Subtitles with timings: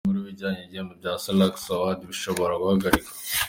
[0.03, 3.11] Inkuru bijyanye:Ibihembo bya Salax Awards bishobora guhagarikwa.